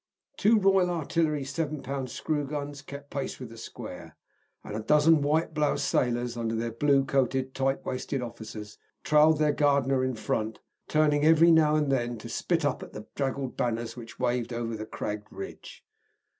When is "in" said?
10.03-10.15